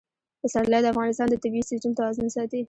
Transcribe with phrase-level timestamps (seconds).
[0.43, 2.59] پسرلی د افغانستان د طبعي سیسټم توازن ساتي.